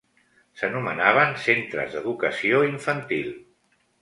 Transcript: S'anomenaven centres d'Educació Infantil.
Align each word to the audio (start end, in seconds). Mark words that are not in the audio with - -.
S'anomenaven 0.61 1.37
centres 1.43 1.93
d'Educació 1.99 2.63
Infantil. 2.71 3.31